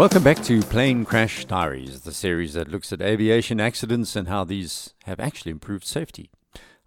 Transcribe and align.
Welcome 0.00 0.24
back 0.24 0.42
to 0.44 0.62
Plane 0.62 1.04
Crash 1.04 1.44
Diaries, 1.44 2.00
the 2.00 2.12
series 2.14 2.54
that 2.54 2.70
looks 2.70 2.90
at 2.90 3.02
aviation 3.02 3.60
accidents 3.60 4.16
and 4.16 4.28
how 4.28 4.44
these 4.44 4.94
have 5.04 5.20
actually 5.20 5.50
improved 5.52 5.84
safety. 5.84 6.30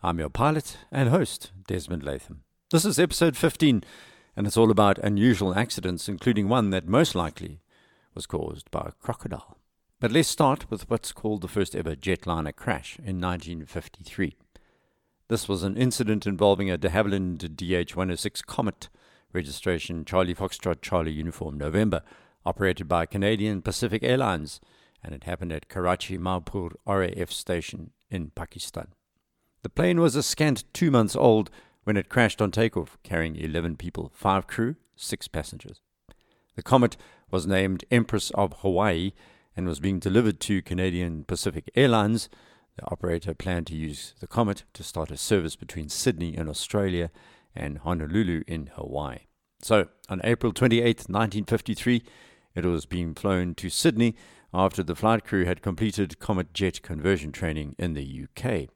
I'm 0.02 0.18
your 0.18 0.30
pilot 0.30 0.80
and 0.92 1.10
host, 1.10 1.52
Desmond 1.68 2.02
Latham. 2.02 2.42
This 2.72 2.86
is 2.86 2.98
episode 2.98 3.38
15, 3.38 3.84
and 4.36 4.48
it's 4.48 4.58
all 4.58 4.72
about 4.72 4.98
unusual 4.98 5.54
accidents, 5.54 6.10
including 6.10 6.50
one 6.50 6.72
that 6.72 6.88
most 6.88 7.14
likely 7.14 7.62
was 8.16 8.26
caused 8.26 8.72
by 8.72 8.88
a 8.88 8.94
crocodile. 8.94 9.60
But 10.00 10.12
let's 10.12 10.28
start 10.28 10.72
with 10.72 10.90
what's 10.90 11.12
called 11.12 11.42
the 11.42 11.48
first 11.48 11.76
ever 11.76 11.96
jetliner 11.96 12.56
crash 12.56 12.98
in 12.98 13.22
1953. 13.22 14.36
This 15.28 15.48
was 15.48 15.62
an 15.62 15.78
incident 15.78 16.26
involving 16.26 16.72
a 16.72 16.80
de 16.80 16.90
Havilland 16.90 17.38
DH-106 17.38 18.44
Comet, 18.48 18.90
registration 19.34 20.04
Charlie 20.04 20.34
Foxtrot 20.34 20.82
Charlie 20.82 21.12
Uniform 21.12 21.60
November, 21.60 22.02
operated 22.46 22.88
by 22.88 23.06
Canadian 23.06 23.62
Pacific 23.62 24.04
Airlines, 24.04 24.60
and 25.04 25.14
it 25.14 25.24
happened 25.24 25.52
at 25.52 25.70
Karachi 25.70 26.18
Mauripur 26.18 26.72
RAF 26.86 27.32
station 27.32 27.92
in 28.10 28.32
Pakistan. 28.32 28.88
The 29.64 29.70
plane 29.70 30.00
was 30.00 30.16
a 30.16 30.24
scant 30.24 30.66
two 30.74 30.92
months 30.92 31.16
old 31.16 31.50
when 31.84 31.98
it 31.98 32.10
crashed 32.10 32.42
on 32.42 32.52
takeoff, 32.52 32.98
carrying 33.04 33.36
11 33.36 33.78
people, 33.78 34.12
five 34.14 34.48
crew, 34.48 34.76
six 34.96 35.28
passengers. 35.28 35.82
The 36.56 36.64
Comet 36.64 36.98
was 37.32 37.48
named 37.48 37.84
Empress 37.90 38.30
of 38.32 38.54
Hawaii 38.60 39.12
and 39.56 39.68
was 39.68 39.80
being 39.80 40.00
delivered 40.00 40.40
to 40.42 40.62
Canadian 40.62 41.24
Pacific 41.24 41.70
Airlines. 41.76 42.30
The 42.78 42.86
operator 42.86 43.34
planned 43.34 43.68
to 43.68 43.76
use 43.76 44.14
the 44.20 44.28
Comet 44.28 44.64
to 44.74 44.84
start 44.84 45.12
a 45.12 45.18
service 45.18 45.56
between 45.56 45.90
Sydney 45.90 46.36
in 46.36 46.50
Australia 46.50 47.12
and 47.56 47.80
Honolulu 47.80 48.44
in 48.48 48.72
Hawaii. 48.76 49.20
So, 49.62 49.88
on 50.10 50.22
April 50.24 50.52
28, 50.52 50.84
1953, 50.84 52.04
it 52.56 52.66
was 52.66 52.86
being 52.86 53.14
flown 53.14 53.56
to 53.56 53.70
Sydney 53.70 54.16
after 54.54 54.84
the 54.84 54.96
flight 54.96 55.26
crew 55.26 55.46
had 55.46 55.62
completed 55.62 56.20
Comet 56.20 56.54
jet 56.54 56.82
conversion 56.82 57.32
training 57.32 57.76
in 57.80 57.94
the 57.94 58.26
UK. 58.26 58.70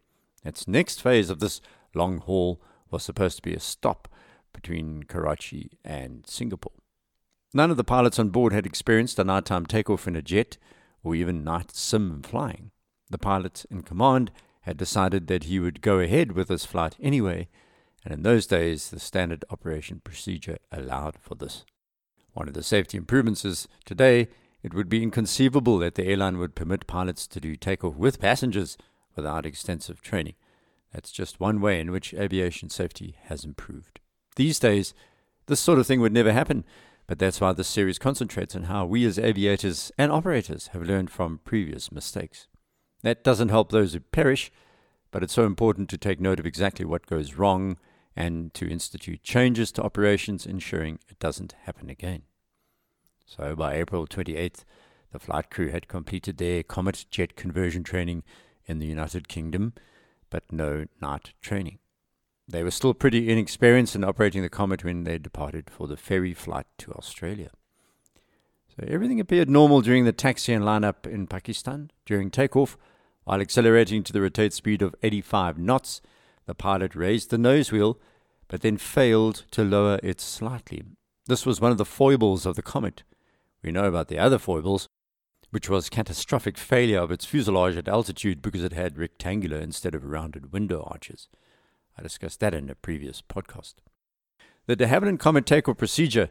Its 0.43 0.67
next 0.67 1.01
phase 1.01 1.29
of 1.29 1.39
this 1.39 1.61
long 1.93 2.19
haul 2.19 2.61
was 2.89 3.03
supposed 3.03 3.35
to 3.37 3.41
be 3.41 3.53
a 3.53 3.59
stop 3.59 4.07
between 4.53 5.03
Karachi 5.03 5.77
and 5.83 6.25
Singapore. 6.25 6.71
None 7.53 7.71
of 7.71 7.77
the 7.77 7.83
pilots 7.83 8.19
on 8.19 8.29
board 8.29 8.53
had 8.53 8.65
experienced 8.65 9.19
a 9.19 9.23
nighttime 9.23 9.65
takeoff 9.65 10.07
in 10.07 10.15
a 10.15 10.21
jet 10.21 10.57
or 11.03 11.15
even 11.15 11.43
night 11.43 11.71
sim 11.71 12.21
flying. 12.21 12.71
The 13.09 13.17
pilot 13.17 13.65
in 13.69 13.83
command 13.83 14.31
had 14.61 14.77
decided 14.77 15.27
that 15.27 15.45
he 15.45 15.59
would 15.59 15.81
go 15.81 15.99
ahead 15.99 16.33
with 16.33 16.49
this 16.49 16.65
flight 16.65 16.97
anyway, 16.99 17.47
and 18.03 18.13
in 18.13 18.23
those 18.23 18.47
days 18.47 18.89
the 18.89 18.99
standard 18.99 19.45
operation 19.49 20.01
procedure 20.03 20.57
allowed 20.71 21.17
for 21.19 21.35
this. 21.35 21.63
One 22.37 22.47
of 22.47 22.53
the 22.53 22.61
safety 22.61 22.99
improvements 22.99 23.43
is 23.43 23.67
today 23.83 24.27
it 24.61 24.71
would 24.71 24.89
be 24.89 25.01
inconceivable 25.01 25.79
that 25.79 25.95
the 25.95 26.05
airline 26.05 26.37
would 26.37 26.53
permit 26.53 26.85
pilots 26.85 27.25
to 27.25 27.39
do 27.39 27.55
takeoff 27.55 27.95
with 27.95 28.21
passengers 28.21 28.77
without 29.15 29.43
extensive 29.43 30.03
training. 30.03 30.35
That's 30.93 31.11
just 31.11 31.39
one 31.39 31.61
way 31.61 31.79
in 31.79 31.89
which 31.89 32.13
aviation 32.13 32.69
safety 32.69 33.15
has 33.23 33.43
improved. 33.43 33.99
These 34.35 34.59
days, 34.59 34.93
this 35.47 35.59
sort 35.59 35.79
of 35.79 35.87
thing 35.87 35.99
would 35.99 36.13
never 36.13 36.31
happen, 36.31 36.63
but 37.07 37.17
that's 37.17 37.41
why 37.41 37.53
this 37.53 37.67
series 37.67 37.97
concentrates 37.97 38.55
on 38.55 38.65
how 38.65 38.85
we 38.85 39.03
as 39.05 39.17
aviators 39.17 39.91
and 39.97 40.11
operators 40.11 40.67
have 40.73 40.83
learned 40.83 41.09
from 41.09 41.39
previous 41.43 41.91
mistakes. 41.91 42.47
That 43.01 43.23
doesn't 43.23 43.49
help 43.49 43.71
those 43.71 43.93
who 43.93 43.99
perish, 43.99 44.51
but 45.09 45.23
it's 45.23 45.33
so 45.33 45.47
important 45.47 45.89
to 45.89 45.97
take 45.97 46.21
note 46.21 46.39
of 46.39 46.45
exactly 46.45 46.85
what 46.85 47.07
goes 47.07 47.33
wrong 47.33 47.77
and 48.17 48.51
to 48.55 48.67
institute 48.67 49.21
changes 49.21 49.71
to 49.71 49.83
operations, 49.83 50.47
ensuring 50.47 50.97
it 51.07 51.19
doesn't 51.19 51.53
happen 51.65 51.87
again. 51.87 52.23
So 53.25 53.55
by 53.55 53.75
April 53.75 54.07
28th, 54.07 54.65
the 55.11 55.19
flight 55.19 55.51
crew 55.51 55.69
had 55.69 55.87
completed 55.87 56.37
their 56.37 56.63
Comet 56.63 57.05
jet 57.11 57.35
conversion 57.35 57.83
training 57.83 58.23
in 58.65 58.79
the 58.79 58.87
United 58.87 59.27
Kingdom, 59.27 59.73
but 60.31 60.51
no 60.51 60.85
night 60.99 61.33
training. 61.41 61.77
They 62.47 62.63
were 62.63 62.71
still 62.71 62.95
pretty 62.95 63.29
inexperienced 63.29 63.95
in 63.95 64.03
operating 64.03 64.41
the 64.41 64.49
Comet 64.49 64.83
when 64.83 65.03
they 65.03 65.19
departed 65.19 65.69
for 65.69 65.85
the 65.85 65.97
ferry 65.97 66.33
flight 66.33 66.65
to 66.79 66.93
Australia. 66.93 67.51
So 68.67 68.87
everything 68.87 69.19
appeared 69.19 69.49
normal 69.49 69.81
during 69.81 70.05
the 70.05 70.11
taxi 70.11 70.53
and 70.53 70.65
lineup 70.65 71.05
in 71.05 71.27
Pakistan. 71.27 71.91
During 72.05 72.31
takeoff, 72.31 72.77
while 73.25 73.41
accelerating 73.41 74.01
to 74.03 74.13
the 74.13 74.21
rotate 74.21 74.53
speed 74.53 74.81
of 74.81 74.95
85 75.03 75.59
knots, 75.59 76.01
the 76.47 76.55
pilot 76.55 76.95
raised 76.95 77.29
the 77.29 77.37
nose 77.37 77.71
wheel, 77.71 77.99
but 78.47 78.61
then 78.61 78.77
failed 78.77 79.45
to 79.51 79.63
lower 79.63 79.99
it 80.03 80.21
slightly. 80.21 80.83
This 81.25 81.45
was 81.45 81.59
one 81.59 81.71
of 81.71 81.77
the 81.77 81.85
foibles 81.85 82.45
of 82.45 82.55
the 82.55 82.61
Comet. 82.61 83.03
We 83.61 83.71
know 83.71 83.85
about 83.85 84.07
the 84.07 84.19
other 84.19 84.37
foibles, 84.37 84.87
which 85.49 85.69
was 85.69 85.89
catastrophic 85.89 86.57
failure 86.57 86.99
of 86.99 87.11
its 87.11 87.25
fuselage 87.25 87.75
at 87.75 87.87
altitude 87.87 88.41
because 88.41 88.63
it 88.63 88.73
had 88.73 88.97
rectangular 88.97 89.57
instead 89.57 89.95
of 89.95 90.05
rounded 90.05 90.53
window 90.53 90.83
arches. 90.89 91.27
I 91.97 92.03
discussed 92.03 92.39
that 92.41 92.53
in 92.53 92.69
a 92.69 92.75
previous 92.75 93.21
podcast. 93.21 93.75
The 94.67 94.75
de 94.75 94.87
Havilland 94.87 95.19
Comet 95.19 95.45
takeoff 95.45 95.77
procedure 95.77 96.29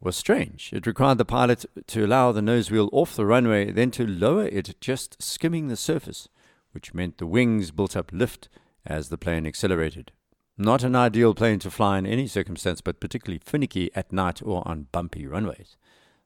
was 0.00 0.16
strange. 0.16 0.70
It 0.72 0.86
required 0.86 1.18
the 1.18 1.24
pilot 1.24 1.64
to 1.86 2.04
allow 2.04 2.32
the 2.32 2.42
nose 2.42 2.70
wheel 2.70 2.88
off 2.92 3.16
the 3.16 3.26
runway, 3.26 3.70
then 3.70 3.90
to 3.92 4.06
lower 4.06 4.46
it 4.46 4.80
just 4.80 5.22
skimming 5.22 5.68
the 5.68 5.76
surface, 5.76 6.28
which 6.72 6.94
meant 6.94 7.18
the 7.18 7.26
wings 7.26 7.70
built 7.70 7.96
up 7.96 8.10
lift 8.12 8.48
as 8.84 9.08
the 9.08 9.18
plane 9.18 9.46
accelerated. 9.46 10.12
Not 10.58 10.82
an 10.82 10.94
ideal 10.94 11.34
plane 11.34 11.58
to 11.60 11.70
fly 11.70 11.98
in 11.98 12.06
any 12.06 12.26
circumstance, 12.26 12.80
but 12.80 13.00
particularly 13.00 13.40
finicky 13.42 13.90
at 13.94 14.12
night 14.12 14.42
or 14.42 14.66
on 14.68 14.88
bumpy 14.92 15.26
runways. 15.26 15.76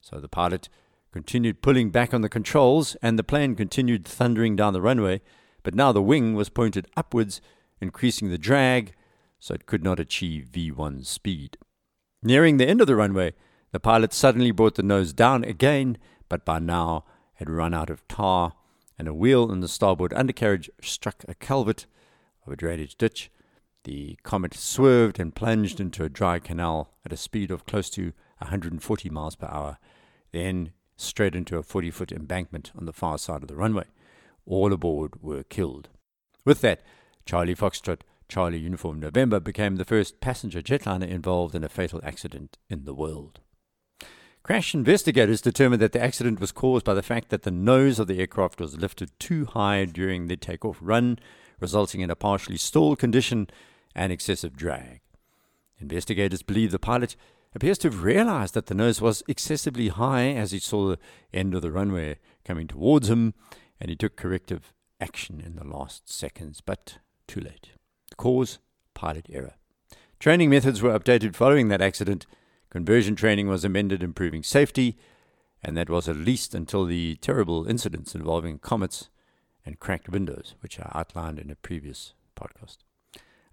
So 0.01 0.19
the 0.19 0.29
pilot 0.29 0.69
continued 1.13 1.63
pulling 1.63 1.91
back 1.91 2.13
on 2.13 2.23
the 2.23 2.29
controls, 2.29 2.97
and 3.01 3.19
the 3.19 3.25
plane 3.25 3.55
continued 3.55 4.05
thundering 4.05 4.57
down 4.57 4.73
the 4.73 4.83
runway, 4.83 5.23
but 5.63 5.75
now 5.75 5.93
the 5.93 6.03
wing 6.03 6.35
was 6.35 6.49
pointed 6.49 6.89
upwards, 6.97 7.41
increasing 7.81 8.29
the 8.29 8.39
drag, 8.39 8.95
so 9.39 9.55
it 9.55 9.67
could 9.67 9.85
not 9.85 10.01
achieve 10.01 10.49
V1 10.53 11.07
speed. 11.07 11.57
Nearing 12.23 12.57
the 12.57 12.69
end 12.69 12.81
of 12.81 12.87
the 12.87 12.97
runway, 12.97 13.33
the 13.71 13.81
pilot 13.81 14.13
suddenly 14.13 14.51
brought 14.51 14.75
the 14.75 14.83
nose 14.83 15.13
down 15.13 15.45
again, 15.45 15.99
but 16.29 16.45
by 16.45 16.59
now 16.59 17.05
had 17.35 17.49
run 17.49 17.73
out 17.73 17.91
of 17.91 18.07
tar, 18.09 18.55
and 18.99 19.07
a 19.07 19.15
wheel 19.15 19.53
in 19.53 19.61
the 19.61 19.69
starboard 19.69 20.13
undercarriage 20.15 20.69
struck 20.83 21.25
a 21.29 21.35
culvert 21.35 21.87
of 22.45 22.53
a 22.53 22.57
drainage 22.57 22.97
ditch. 22.97 23.31
The 23.87 24.19
Comet 24.25 24.53
swerved 24.53 25.21
and 25.21 25.33
plunged 25.33 25.79
into 25.79 26.03
a 26.03 26.09
dry 26.09 26.41
canal 26.41 26.91
at 27.05 27.13
a 27.13 27.17
speed 27.17 27.53
of 27.53 27.67
close 27.67 27.89
to 27.91 28.13
140 28.39 29.11
miles 29.11 29.37
per 29.37 29.47
hour, 29.47 29.79
then 30.33 30.73
straight 30.97 31.37
into 31.37 31.57
a 31.57 31.63
40 31.63 31.93
foot 31.93 32.11
embankment 32.11 32.73
on 32.77 32.87
the 32.87 32.93
far 32.93 33.17
side 33.17 33.43
of 33.43 33.49
the 33.49 33.55
runway. 33.55 33.85
All 34.45 34.73
aboard 34.73 35.23
were 35.23 35.45
killed. 35.45 35.89
With 36.45 36.63
that, 36.63 36.83
Charlie 37.27 37.55
Foxtrot, 37.55 38.01
Charlie 38.29 38.59
Uniform 38.59 38.99
November 38.99 39.39
became 39.39 39.77
the 39.77 39.85
first 39.85 40.21
passenger 40.21 40.61
jetliner 40.61 41.09
involved 41.09 41.55
in 41.55 41.63
a 41.63 41.69
fatal 41.69 42.01
accident 42.03 42.59
in 42.69 42.87
the 42.87 42.95
world. 42.95 43.39
Crash 44.43 44.75
investigators 44.75 45.41
determined 45.41 45.81
that 45.81 45.93
the 45.93 46.03
accident 46.03 46.41
was 46.41 46.51
caused 46.51 46.85
by 46.85 46.95
the 46.95 47.05
fact 47.05 47.29
that 47.29 47.45
the 47.45 47.53
nose 47.53 48.01
of 48.01 48.09
the 48.09 48.19
aircraft 48.19 48.61
was 48.61 48.77
lifted 48.77 49.13
too 49.21 49.45
high 49.45 49.85
during 49.85 50.27
the 50.27 50.37
takeoff 50.37 50.79
run, 50.81 51.21
resulting 51.61 52.01
in 52.01 52.11
a 52.11 52.17
partially 52.17 52.57
stalled 52.57 52.99
condition 52.99 53.49
and 53.97 54.13
excessive 54.13 54.57
drag. 54.57 55.01
Investigators 55.81 56.43
believe 56.43 56.71
the 56.71 56.79
pilot 56.79 57.17
appears 57.55 57.79
to 57.79 57.89
have 57.89 58.05
realized 58.05 58.55
that 58.55 58.67
the 58.67 58.75
nose 58.75 59.01
was 59.01 59.23
excessively 59.27 59.89
high 59.89 60.29
as 60.29 60.53
he 60.53 60.59
saw 60.59 60.89
the 60.89 60.99
end 61.33 61.55
of 61.55 61.63
the 61.63 61.73
runway 61.73 62.19
coming 62.45 62.69
towards 62.69 63.11
him, 63.11 63.35
and 63.81 63.89
he 63.89 63.97
took 63.97 64.15
corrective 64.15 64.75
action 65.01 65.43
in 65.45 65.57
the 65.57 65.65
last 65.65 66.13
seconds, 66.13 66.61
but 66.61 66.99
too 67.27 67.41
late. 67.41 67.71
The 68.11 68.17
cause 68.17 68.59
pilot 68.95 69.27
error. 69.33 69.55
Training 70.21 70.51
methods 70.51 70.83
were 70.83 70.97
updated 70.99 71.35
following 71.35 71.69
that 71.69 71.83
accident. 71.83 72.27
Conversion 72.71 73.17
training 73.17 73.49
was 73.49 73.65
amended, 73.65 74.03
improving 74.03 74.43
safety, 74.43 74.97
and 75.63 75.77
that 75.77 75.91
was 75.91 76.09
at 76.09 76.17
least 76.17 76.55
until 76.55 76.85
the 76.85 77.17
terrible 77.17 77.67
incidents 77.67 78.15
involving 78.15 78.59
comets 78.59 79.09
and 79.65 79.81
cracked 79.81 80.11
windows, 80.11 80.55
which 80.61 80.79
I 80.79 80.93
outlined 80.95 81.39
in 81.39 81.51
a 81.51 81.57
previous 81.57 82.13
podcast. 82.39 82.86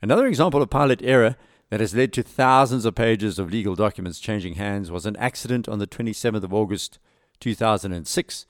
Another 0.03 0.27
example 0.27 0.61
of 0.61 0.69
pilot 0.69 0.99
error 1.01 1.37
that 1.69 1.79
has 1.79 1.95
led 1.95 2.11
to 2.11 2.23
thousands 2.23 2.83
of 2.83 2.93
pages 2.93 3.39
of 3.39 3.49
legal 3.49 3.73
documents 3.73 4.19
changing 4.19 4.55
hands 4.55 4.91
was 4.91 5.05
an 5.05 5.15
accident 5.15 5.69
on 5.69 5.79
the 5.79 5.87
27th 5.87 6.43
of 6.43 6.53
August 6.53 6.99
2006 7.39 8.45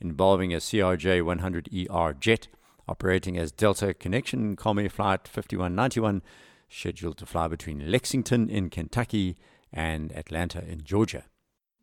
involving 0.00 0.52
a 0.52 0.56
CRJ 0.56 1.22
100ER 1.22 2.18
jet 2.18 2.48
operating 2.88 3.38
as 3.38 3.52
Delta 3.52 3.94
Connection 3.94 4.56
Comair 4.56 4.90
Flight 4.90 5.28
5191, 5.28 6.22
scheduled 6.68 7.18
to 7.18 7.26
fly 7.26 7.46
between 7.46 7.88
Lexington 7.88 8.50
in 8.50 8.68
Kentucky 8.68 9.36
and 9.72 10.10
Atlanta 10.10 10.64
in 10.68 10.82
Georgia. 10.82 11.26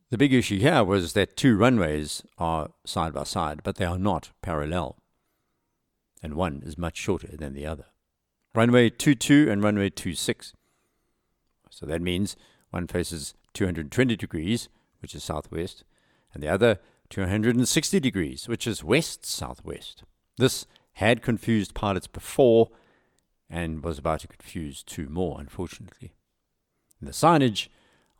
The 0.09 0.17
big 0.17 0.33
issue 0.33 0.59
here 0.59 0.83
was 0.83 1.13
that 1.13 1.37
two 1.37 1.55
runways 1.55 2.23
are 2.37 2.71
side 2.85 3.13
by 3.13 3.23
side, 3.23 3.61
but 3.63 3.77
they 3.77 3.85
are 3.85 3.97
not 3.97 4.31
parallel, 4.41 4.97
and 6.21 6.33
one 6.33 6.61
is 6.65 6.77
much 6.77 6.97
shorter 6.97 7.37
than 7.37 7.53
the 7.53 7.65
other. 7.65 7.85
Runway 8.55 8.89
22 8.91 9.47
and 9.49 9.63
runway 9.63 9.89
26. 9.89 10.53
So 11.69 11.85
that 11.87 12.01
means 12.01 12.35
one 12.69 12.87
faces 12.87 13.33
220 13.53 14.15
degrees, 14.15 14.69
which 15.01 15.15
is 15.15 15.23
southwest, 15.23 15.83
and 16.33 16.41
the 16.43 16.47
other 16.47 16.79
260 17.09 17.99
degrees, 17.99 18.47
which 18.47 18.67
is 18.67 18.83
west 18.83 19.25
southwest. 19.25 20.03
This 20.37 20.65
had 20.93 21.21
confused 21.21 21.73
pilots 21.73 22.07
before 22.07 22.69
and 23.49 23.83
was 23.83 23.97
about 23.97 24.21
to 24.21 24.27
confuse 24.27 24.83
two 24.83 25.09
more, 25.09 25.39
unfortunately. 25.39 26.13
The 27.01 27.11
signage 27.11 27.67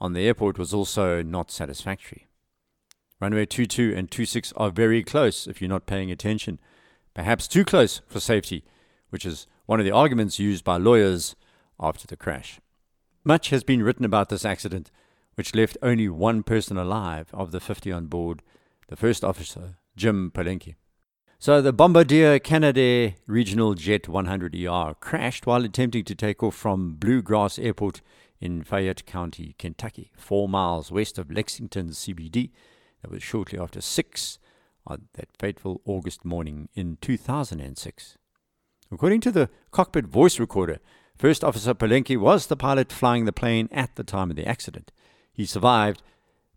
on 0.01 0.13
the 0.13 0.27
airport 0.27 0.59
was 0.59 0.73
also 0.73 1.21
not 1.23 1.51
satisfactory. 1.51 2.27
Runway 3.19 3.45
22 3.45 3.93
and 3.95 4.11
26 4.11 4.51
are 4.57 4.69
very 4.69 5.03
close 5.03 5.47
if 5.47 5.61
you're 5.61 5.69
not 5.69 5.85
paying 5.85 6.11
attention, 6.11 6.59
perhaps 7.13 7.47
too 7.47 7.63
close 7.63 8.01
for 8.07 8.19
safety, 8.19 8.63
which 9.13 9.27
is 9.27 9.45
one 9.67 9.79
of 9.79 9.85
the 9.85 9.91
arguments 9.91 10.39
used 10.39 10.63
by 10.63 10.75
lawyers 10.75 11.35
after 11.79 12.07
the 12.07 12.17
crash. 12.17 12.59
Much 13.23 13.51
has 13.51 13.63
been 13.63 13.83
written 13.83 14.05
about 14.05 14.29
this 14.29 14.43
accident, 14.43 14.89
which 15.35 15.53
left 15.53 15.77
only 15.83 16.09
one 16.09 16.41
person 16.41 16.77
alive 16.77 17.27
of 17.31 17.51
the 17.51 17.59
50 17.59 17.91
on 17.91 18.07
board, 18.07 18.41
the 18.87 18.95
first 18.95 19.23
officer, 19.23 19.77
Jim 19.95 20.31
Palenke. 20.33 20.73
So 21.37 21.61
the 21.61 21.71
Bombardier 21.71 22.39
Canadair 22.39 23.13
Regional 23.27 23.75
Jet 23.75 24.05
100ER 24.05 24.99
crashed 24.99 25.45
while 25.45 25.63
attempting 25.63 26.05
to 26.05 26.15
take 26.15 26.41
off 26.41 26.55
from 26.55 26.95
Bluegrass 26.95 27.59
Airport 27.59 28.01
in 28.41 28.63
Fayette 28.63 29.05
County, 29.05 29.53
Kentucky, 29.59 30.11
four 30.17 30.49
miles 30.49 30.91
west 30.91 31.19
of 31.19 31.29
Lexington 31.29 31.89
CBD. 31.89 32.49
That 33.03 33.11
was 33.11 33.21
shortly 33.21 33.59
after 33.59 33.79
6 33.79 34.39
on 34.87 35.09
that 35.13 35.29
fateful 35.37 35.81
August 35.85 36.25
morning 36.25 36.69
in 36.73 36.97
2006. 36.99 38.17
According 38.93 39.21
to 39.21 39.31
the 39.31 39.49
cockpit 39.71 40.05
voice 40.05 40.39
recorder, 40.39 40.79
First 41.17 41.43
Officer 41.43 41.73
Palenke 41.73 42.15
was 42.17 42.45
the 42.45 42.55
pilot 42.55 42.91
flying 42.91 43.25
the 43.25 43.33
plane 43.33 43.67
at 43.71 43.95
the 43.95 44.03
time 44.03 44.29
of 44.29 44.35
the 44.35 44.45
accident. 44.45 44.91
He 45.31 45.45
survived, 45.45 46.03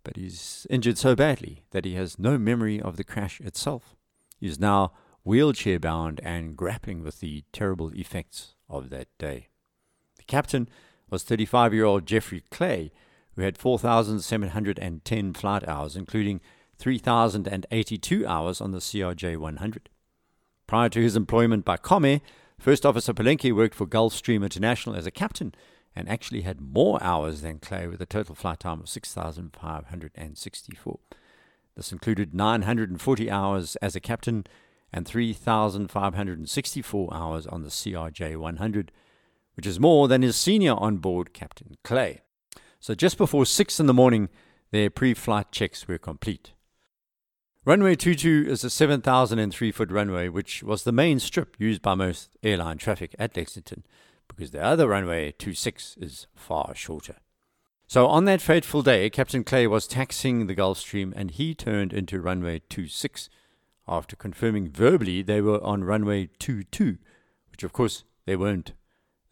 but 0.05 0.17
he's 0.17 0.67
injured 0.69 0.99
so 0.99 1.15
badly 1.15 1.65
that 1.71 1.87
he 1.87 1.95
has 1.95 2.19
no 2.19 2.37
memory 2.37 2.81
of 2.81 2.97
the 2.97 3.05
crash 3.05 3.41
itself. 3.41 3.97
He 4.39 4.47
is 4.47 4.61
now 4.61 4.93
wheelchair 5.25 5.79
bound 5.79 6.21
and 6.23 6.57
grappling 6.57 7.03
with 7.03 7.21
the 7.21 7.45
terrible 7.53 7.91
effects 7.95 8.55
of 8.69 8.91
that 8.91 9.09
day. 9.19 9.49
The 10.19 10.25
captain 10.25 10.69
was 11.09 11.23
35 11.23 11.73
year 11.73 11.85
old 11.85 12.07
Jeffrey 12.07 12.43
Clay, 12.51 12.93
who 13.35 13.43
had 13.43 13.57
4,710 13.57 15.33
flight 15.33 15.67
hours, 15.67 15.97
including 15.97 16.41
3,082 16.79 18.27
hours 18.27 18.61
on 18.61 18.73
the 18.73 18.79
CRJ 18.79 19.39
100. 19.39 19.89
Prior 20.67 20.89
to 20.89 21.01
his 21.01 21.15
employment 21.15 21.65
by 21.65 21.77
Comair, 21.77 22.21
First 22.59 22.85
Officer 22.85 23.15
Palenke 23.15 23.55
worked 23.55 23.77
for 23.77 23.87
Gulfstream 23.87 24.43
International 24.43 24.97
as 24.97 25.07
a 25.07 25.13
captain 25.13 25.55
and 25.95 26.09
actually 26.09 26.41
had 26.41 26.61
more 26.61 27.01
hours 27.03 27.43
than 27.43 27.61
Clay 27.61 27.87
with 27.87 28.03
a 28.03 28.07
total 28.07 28.35
flight 28.35 28.59
time 28.61 28.81
of 28.81 28.89
6,564. 28.89 30.99
This 31.77 31.93
included 31.93 32.35
940 32.35 33.31
hours 33.31 33.77
as 33.77 33.95
a 33.95 34.01
captain 34.01 34.45
and 34.93 35.07
3,564 35.07 37.15
hours 37.15 37.47
on 37.47 37.63
the 37.63 37.69
CRJ 37.69 38.37
100, 38.37 38.91
which 39.55 39.67
is 39.67 39.79
more 39.79 40.09
than 40.09 40.23
his 40.23 40.35
senior 40.37 40.75
on 40.75 40.97
board 40.97 41.33
Captain 41.33 41.77
Clay. 41.85 42.23
So 42.81 42.95
just 42.95 43.19
before 43.19 43.47
6 43.47 43.79
in 43.79 43.87
the 43.87 43.95
morning, 43.95 44.31
their 44.73 44.91
pre 44.91 45.15
flight 45.15 45.53
checks 45.53 45.87
were 45.87 45.99
complete. 45.99 46.55
Runway 47.67 47.97
22 47.97 48.47
is 48.49 48.63
a 48.63 48.71
7,003 48.71 49.73
foot 49.73 49.91
runway, 49.91 50.29
which 50.29 50.63
was 50.63 50.85
the 50.85 50.93
main 50.93 51.19
strip 51.19 51.57
used 51.59 51.83
by 51.83 51.97
most 51.97 52.31
airline 52.45 52.79
traffic 52.79 53.17
at 53.19 53.37
Lexington, 53.37 53.83
because 54.29 54.53
the 54.53 54.63
other 54.63 54.87
runway 54.87 55.33
26 55.33 55.97
is 56.01 56.29
far 56.37 56.77
shorter. 56.77 57.17
So 57.89 58.07
on 58.07 58.25
that 58.27 58.41
fateful 58.41 58.83
day, 58.83 59.11
Captain 59.11 59.43
Clay 59.43 59.67
was 59.67 59.89
taxiing 59.89 60.47
the 60.47 60.55
Gulfstream 60.55 61.13
and 61.17 61.33
he 61.33 61.57
turned 61.57 61.93
into 61.93 62.21
runway 62.21 62.63
26 62.69 63.29
after 63.89 64.15
confirming 64.15 64.71
verbally 64.71 65.23
they 65.23 65.41
were 65.41 65.61
on 65.65 65.83
runway 65.83 66.29
22, 66.39 66.99
which 67.51 67.65
of 67.65 67.73
course 67.73 68.05
they 68.27 68.37
weren't. 68.37 68.75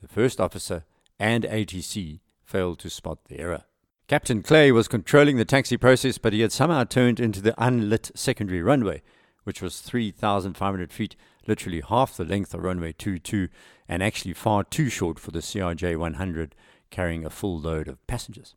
The 0.03 0.09
first 0.09 0.41
officer 0.41 0.85
and 1.21 1.45
ATC 1.45 2.19
failed 2.43 2.81
to 2.81 2.91
spot 2.91 3.27
the 3.27 3.39
error. 3.39 3.67
Captain 4.07 4.43
Clay 4.43 4.71
was 4.71 4.87
controlling 4.87 5.39
the 5.39 5.47
taxi 5.47 5.79
process, 5.79 6.19
but 6.19 6.35
he 6.35 6.43
had 6.43 6.53
somehow 6.53 6.85
turned 6.85 7.19
into 7.19 7.41
the 7.41 7.55
unlit 7.57 8.11
secondary 8.15 8.61
runway, 8.61 9.03
which 9.45 9.63
was 9.63 9.81
3,500 9.81 10.93
feet, 10.93 11.17
literally 11.47 11.81
half 11.81 12.15
the 12.15 12.25
length 12.25 12.53
of 12.53 12.63
runway 12.63 12.93
22, 12.93 13.49
and 13.89 14.03
actually 14.03 14.35
far 14.35 14.63
too 14.63 14.91
short 14.91 15.19
for 15.19 15.31
the 15.31 15.39
CRJ 15.39 15.97
100 15.97 16.55
carrying 16.91 17.25
a 17.25 17.31
full 17.31 17.59
load 17.59 17.89
of 17.89 18.07
passengers. 18.07 18.57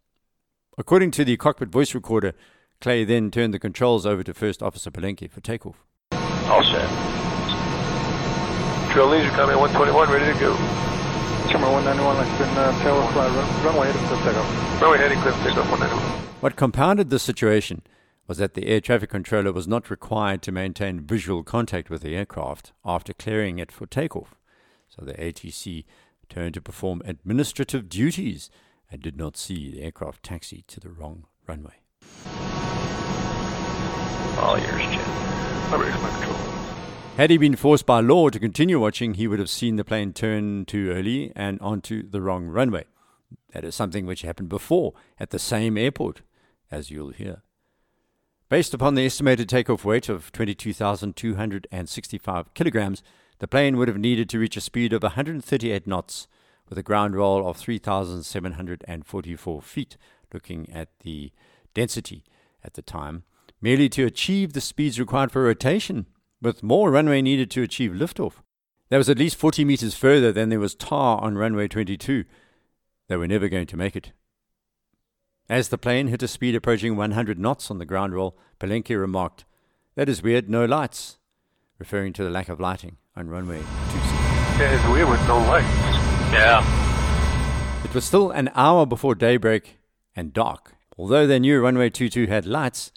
According 0.78 1.12
to 1.12 1.24
the 1.24 1.38
cockpit 1.38 1.70
voice 1.70 1.96
recorder, 1.96 2.34
Clay 2.82 3.06
then 3.06 3.32
turned 3.32 3.54
the 3.54 3.60
controls 3.60 4.06
over 4.06 4.24
to 4.24 4.34
First 4.34 4.62
Officer 4.62 4.92
Palenke 4.92 5.32
for 5.32 5.40
takeoff. 5.40 5.86
All 6.12 6.64
set. 6.64 6.90
Trail 8.92 9.08
leader 9.08 9.30
coming 9.30 9.58
121, 9.58 10.12
ready 10.12 10.34
to 10.34 10.40
go. 10.40 10.97
Terminal 11.50 11.74
191, 11.74 12.18
Lexington, 12.18 12.58
uh, 12.58 12.84
tail 12.84 13.08
fly, 13.10 13.28
run, 13.28 13.66
runway 13.66 13.88
heading 13.88 14.08
clear 14.08 14.20
takeoff. 14.24 14.82
Runway 14.82 14.98
heading 14.98 15.20
clear 15.20 15.34
takeoff 15.34 15.70
191. 15.72 16.02
What 16.42 16.56
compounded 16.56 17.10
the 17.10 17.20
situation 17.20 17.82
was 18.28 18.38
that 18.40 18.54
the 18.54 18.68
air 18.68 18.82
traffic 18.82 19.10
controller 19.10 19.54
was 19.54 19.68
not 19.68 19.90
required 19.90 20.42
to 20.42 20.52
maintain 20.52 21.00
visual 21.00 21.44
contact 21.44 21.90
with 21.90 22.02
the 22.02 22.16
aircraft 22.16 22.74
after 22.84 23.14
clearing 23.14 23.60
it 23.60 23.72
for 23.72 23.86
takeoff. 23.86 24.36
So 24.90 25.06
the 25.06 25.14
ATC 25.14 25.86
turned 26.30 26.54
to 26.56 26.62
perform 26.62 27.02
administrative 27.06 27.88
duties 27.88 28.50
and 28.92 29.02
did 29.02 29.18
not 29.18 29.38
see 29.38 29.72
the 29.72 29.82
aircraft 29.84 30.24
taxi 30.24 30.64
to 30.68 30.80
the 30.80 30.90
wrong 30.90 31.26
runway. 31.48 31.76
All 34.40 34.58
yours, 34.58 34.82
Jet. 34.82 35.72
Number 35.72 35.90
my 35.90 36.10
control. 36.20 36.57
Had 37.18 37.32
he 37.32 37.38
been 37.40 37.56
forced 37.56 37.88
by 37.88 38.00
law 38.00 38.30
to 38.30 38.40
continue 38.40 38.80
watching, 38.80 39.16
he 39.16 39.28
would 39.28 39.40
have 39.40 39.50
seen 39.50 39.76
the 39.76 39.84
plane 39.84 40.14
turn 40.14 40.66
too 40.66 40.92
early 40.92 41.32
and 41.36 41.60
onto 41.62 42.08
the 42.08 42.22
wrong 42.22 42.46
runway. 42.46 42.86
That 43.54 43.66
is 43.66 43.74
something 43.74 44.06
which 44.06 44.22
happened 44.22 44.50
before 44.50 44.94
at 45.20 45.32
the 45.32 45.40
same 45.40 45.80
airport, 45.80 46.22
as 46.70 46.92
you'll 46.92 47.10
hear. 47.10 47.42
Based 48.50 48.76
upon 48.76 48.94
the 48.94 49.04
estimated 49.04 49.50
takeoff 49.50 49.84
weight 49.84 50.10
of 50.10 50.32
22,265 50.32 52.54
kilograms, 52.54 53.02
the 53.40 53.48
plane 53.48 53.78
would 53.78 53.88
have 53.88 53.98
needed 53.98 54.30
to 54.30 54.38
reach 54.38 54.56
a 54.56 54.62
speed 54.62 54.94
of 54.94 55.02
138 55.02 55.88
knots 55.88 56.28
with 56.70 56.78
a 56.78 56.84
ground 56.84 57.16
roll 57.16 57.50
of 57.50 57.58
3,744 57.58 59.62
feet, 59.64 59.98
looking 60.32 60.72
at 60.72 60.90
the 61.00 61.32
density 61.74 62.24
at 62.64 62.76
the 62.76 62.84
time, 62.84 63.24
merely 63.60 63.90
to 63.90 64.06
achieve 64.06 64.54
the 64.54 64.62
speeds 64.62 65.00
required 65.00 65.32
for 65.32 65.42
rotation 65.42 66.06
with 66.42 66.64
more 66.64 66.92
runway 66.92 67.22
needed 67.22 67.50
to 67.52 67.64
achieve 67.64 67.92
liftoff. 67.92 68.34
That 68.90 68.98
was 68.98 69.10
at 69.10 69.18
least 69.18 69.36
40 69.36 69.66
meters 69.66 69.96
further 69.96 70.32
than 70.32 70.50
there 70.50 70.60
was 70.60 70.76
tar 70.76 71.20
on 71.22 71.38
runway 71.38 71.68
22. 71.68 72.24
They 73.08 73.18
were 73.18 73.28
never 73.28 73.50
going 73.50 73.68
to 73.68 73.78
make 73.78 73.96
it. 73.96 74.12
As 75.50 75.70
the 75.70 75.78
plane 75.78 76.08
hit 76.08 76.24
a 76.24 76.28
speed 76.28 76.56
approaching 76.56 76.96
100 76.96 77.40
knots 77.40 77.72
on 77.72 77.78
the 77.78 77.86
ground 77.86 78.14
roll, 78.14 78.38
Palenke 78.60 79.00
remarked, 79.00 79.46
That 79.96 80.10
is 80.10 80.22
weird, 80.22 80.50
no 80.50 80.66
lights, 80.66 81.18
referring 81.80 82.14
to 82.14 82.24
the 82.24 82.30
lack 82.30 82.50
of 82.50 82.60
lighting 82.60 82.98
on 83.16 83.30
runway 83.30 83.60
26. 83.60 84.04
Yeah, 84.60 84.76
it's 84.76 84.88
weird 84.92 85.10
with 85.10 85.26
no 85.28 85.38
lights. 85.38 85.68
Yeah. 86.34 87.84
It 87.84 87.94
was 87.94 88.04
still 88.04 88.32
an 88.32 88.50
hour 88.56 88.86
before 88.86 89.16
daybreak 89.16 89.78
and 90.16 90.34
dark. 90.34 90.76
Although 90.98 91.28
they 91.28 91.40
knew 91.40 91.62
runway 91.62 91.90
22 91.90 92.28
had 92.28 92.46
lights, 92.46 92.92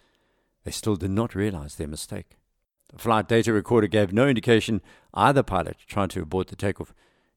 they 0.64 0.70
still 0.72 0.96
did 0.96 1.10
not 1.10 1.34
realize 1.34 1.76
their 1.76 1.86
mistake. 1.86 2.39
The 2.92 2.98
flight 2.98 3.28
data 3.28 3.52
recorder 3.52 3.86
gave 3.86 4.12
no 4.12 4.26
indication 4.26 4.80
either 5.14 5.42
pilot 5.42 5.76
tried 5.86 6.10
to 6.10 6.22
abort 6.22 6.48
the 6.48 6.56
takeoff 6.56 6.92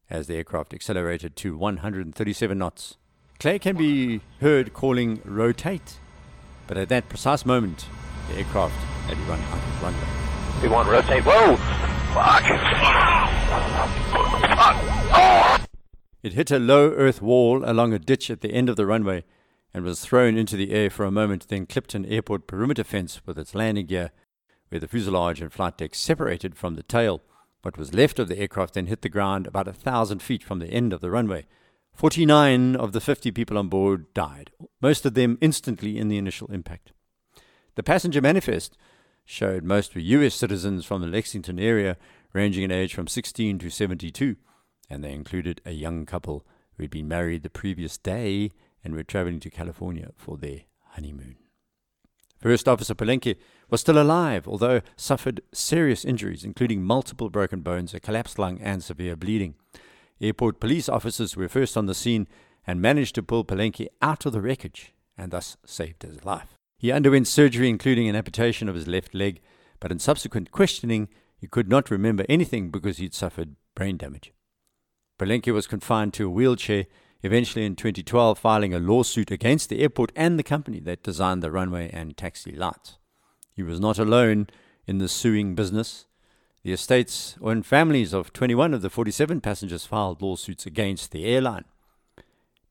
as 0.10 0.28
the 0.28 0.36
aircraft 0.36 0.74
accelerated 0.74 1.36
to 1.38 1.56
137 1.56 2.58
knots. 2.58 2.98
Clay 3.40 3.60
can 3.60 3.76
be 3.76 4.22
heard 4.40 4.74
calling 4.74 5.22
rotate, 5.24 5.98
but 6.68 6.78
at 6.78 6.90
that 6.90 7.10
precise 7.10 7.46
moment, 7.46 7.86
the 8.30 8.38
aircraft 8.38 8.76
had 9.08 9.18
run 9.28 9.40
out 9.40 9.58
of 9.58 9.84
runway. 9.84 10.08
We 10.62 10.70
want 10.70 10.88
to 10.88 10.94
rotate. 10.94 11.24
Whoa! 11.24 11.56
Fuck! 12.14 12.44
Fuck! 14.50 14.76
Oh! 15.16 15.66
It 16.24 16.34
hit 16.34 16.52
a 16.52 16.60
low 16.60 16.92
earth 16.92 17.22
wall 17.22 17.64
along 17.66 17.94
a 17.94 18.00
ditch 18.00 18.32
at 18.32 18.42
the 18.42 18.54
end 18.54 18.70
of 18.70 18.76
the 18.76 18.86
runway 18.86 19.24
and 19.74 19.84
was 19.84 20.00
thrown 20.00 20.38
into 20.38 20.56
the 20.56 20.72
air 20.72 20.90
for 20.90 21.06
a 21.06 21.12
moment, 21.12 21.48
then 21.50 21.66
clipped 21.66 21.94
an 21.96 22.06
airport 22.06 22.48
perimeter 22.48 22.84
fence 22.84 23.22
with 23.26 23.38
its 23.38 23.54
landing 23.54 23.88
gear 23.88 24.12
where 24.74 24.80
the 24.80 24.88
fuselage 24.88 25.40
and 25.40 25.54
flight 25.54 25.78
deck 25.78 25.94
separated 25.94 26.56
from 26.56 26.74
the 26.74 26.82
tail. 26.82 27.22
What 27.62 27.78
was 27.78 27.94
left 27.94 28.18
of 28.18 28.28
the 28.28 28.40
aircraft 28.40 28.74
then 28.74 28.88
hit 28.88 29.04
the 29.04 29.08
ground 29.08 29.46
about 29.46 29.68
a 29.68 29.72
thousand 29.72 30.24
feet 30.24 30.42
from 30.42 30.58
the 30.58 30.66
end 30.66 30.92
of 30.94 31.00
the 31.00 31.12
runway. 31.12 31.46
49 31.94 32.76
of 32.76 32.92
the 32.92 33.00
50 33.00 33.30
people 33.30 33.60
on 33.60 33.70
board 33.70 34.12
died, 34.16 34.50
most 34.82 35.06
of 35.06 35.14
them 35.14 35.38
instantly 35.42 36.00
in 36.00 36.08
the 36.08 36.18
initial 36.18 36.52
impact. 36.52 36.92
The 37.76 37.84
passenger 37.84 38.20
manifest 38.20 38.76
showed 39.24 39.64
most 39.64 39.94
were 39.94 40.02
U.S. 40.02 40.34
citizens 40.34 40.86
from 40.86 41.02
the 41.02 41.08
Lexington 41.08 41.60
area, 41.60 41.96
ranging 42.34 42.64
in 42.64 42.72
age 42.72 42.96
from 42.96 43.06
16 43.06 43.60
to 43.60 43.70
72, 43.70 44.38
and 44.90 45.04
they 45.04 45.14
included 45.14 45.62
a 45.68 45.72
young 45.72 46.08
couple 46.08 46.48
who 46.78 46.84
had 46.84 46.90
been 46.90 47.08
married 47.08 47.44
the 47.44 47.52
previous 47.52 48.00
day 48.00 48.50
and 48.84 48.96
were 48.96 49.04
traveling 49.04 49.40
to 49.42 49.52
California 49.52 50.10
for 50.18 50.36
their 50.36 50.62
honeymoon. 50.94 51.36
First 52.44 52.68
Officer 52.68 52.94
Palenke 52.94 53.38
was 53.74 53.82
still 53.82 53.98
alive, 53.98 54.48
although 54.48 54.82
suffered 54.96 55.42
serious 55.52 56.06
injuries, 56.06 56.44
including 56.44 56.84
multiple 56.84 57.32
broken 57.32 57.62
bones, 57.62 57.92
a 57.96 58.00
collapsed 58.00 58.38
lung, 58.38 58.62
and 58.62 58.84
severe 58.84 59.16
bleeding. 59.16 59.56
Airport 60.22 60.60
police 60.60 60.88
officers 60.88 61.36
were 61.36 61.50
first 61.50 61.76
on 61.76 61.88
the 61.88 61.96
scene 61.96 62.28
and 62.68 62.80
managed 62.80 63.16
to 63.16 63.24
pull 63.24 63.44
Palenke 63.44 63.88
out 64.00 64.28
of 64.28 64.32
the 64.32 64.42
wreckage 64.42 64.94
and 65.18 65.32
thus 65.32 65.58
saved 65.66 66.04
his 66.04 66.24
life. 66.24 66.54
He 66.78 66.92
underwent 66.92 67.28
surgery, 67.28 67.68
including 67.68 68.08
an 68.08 68.16
amputation 68.16 68.70
of 68.70 68.76
his 68.76 68.86
left 68.86 69.16
leg, 69.16 69.42
but 69.80 69.92
in 69.92 69.98
subsequent 69.98 70.52
questioning, 70.52 71.10
he 71.36 71.48
could 71.48 71.68
not 71.68 71.90
remember 71.90 72.28
anything 72.30 72.70
because 72.70 72.98
he'd 72.98 73.16
suffered 73.16 73.56
brain 73.74 73.98
damage. 73.98 74.34
Palenke 75.18 75.52
was 75.52 75.66
confined 75.66 76.14
to 76.14 76.28
a 76.28 76.30
wheelchair, 76.30 76.86
eventually 77.24 77.66
in 77.66 77.76
2012 77.76 78.38
filing 78.38 78.76
a 78.76 78.78
lawsuit 78.78 79.32
against 79.32 79.70
the 79.70 79.80
airport 79.80 80.12
and 80.16 80.38
the 80.38 80.44
company 80.44 80.80
that 80.82 81.02
designed 81.02 81.42
the 81.42 81.50
runway 81.50 81.90
and 81.92 82.16
taxi 82.16 82.52
lights. 82.52 83.00
He 83.56 83.64
was 83.64 83.80
not 83.80 84.00
alone 84.00 84.48
in 84.88 84.98
the 84.98 85.08
suing 85.08 85.56
business. 85.56 86.06
The 86.64 86.74
estates 86.74 87.38
and 87.44 87.66
families 87.66 88.14
of 88.14 88.34
21 88.34 88.74
of 88.74 88.82
the 88.82 88.90
47 88.90 89.42
passengers 89.42 89.86
filed 89.86 90.22
lawsuits 90.22 90.66
against 90.66 91.12
the 91.12 91.26
airline. 91.26 91.66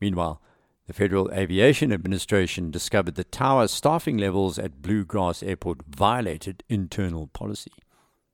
Meanwhile, 0.01 0.41
the 0.87 0.93
Federal 0.93 1.31
Aviation 1.33 1.93
Administration 1.93 2.71
discovered 2.71 3.15
the 3.15 3.25
tower 3.25 3.69
staffing 3.69 4.19
levels 4.19 4.59
at 4.59 4.83
Bluegrass 4.83 5.43
Airport 5.43 5.83
violated 5.87 6.65
internal 6.69 7.29
policy. 7.29 7.73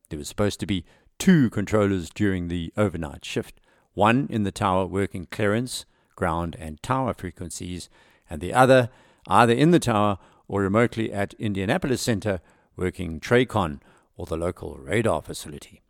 There 0.08 0.18
was 0.18 0.28
supposed 0.28 0.60
to 0.60 0.66
be 0.66 0.86
two 1.18 1.50
controllers 1.50 2.08
during 2.08 2.48
the 2.48 2.72
overnight 2.76 3.24
shift 3.24 3.60
one 3.94 4.28
in 4.30 4.44
the 4.44 4.52
tower 4.52 4.86
working 4.86 5.26
clearance, 5.26 5.84
ground, 6.14 6.56
and 6.58 6.80
tower 6.82 7.12
frequencies, 7.12 7.88
and 8.30 8.40
the 8.40 8.54
other 8.54 8.90
either 9.26 9.52
in 9.52 9.72
the 9.72 9.80
tower 9.80 10.18
or 10.48 10.62
remotely 10.62 11.12
at 11.12 11.34
Indianapolis 11.34 12.02
Center 12.02 12.40
working 12.76 13.20
TRACON 13.20 13.80
or 14.16 14.26
the 14.26 14.36
local 14.36 14.76
radar 14.78 15.22
facility. 15.22 15.82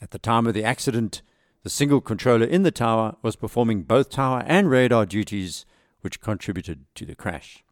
At 0.00 0.10
the 0.10 0.18
time 0.18 0.46
of 0.46 0.54
the 0.54 0.64
accident, 0.64 1.22
the 1.62 1.70
single 1.70 2.00
controller 2.00 2.46
in 2.46 2.62
the 2.62 2.70
tower 2.70 3.16
was 3.22 3.36
performing 3.36 3.82
both 3.82 4.10
tower 4.10 4.42
and 4.46 4.70
radar 4.70 5.06
duties, 5.06 5.66
which 6.00 6.20
contributed 6.20 6.86
to 6.94 7.04
the 7.04 7.14
crash. 7.14 7.62